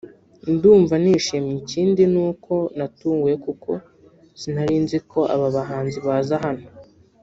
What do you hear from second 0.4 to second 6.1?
ndumva nishimye ikindi ni uko natunguwe kuko sinarinziko aba bahanzi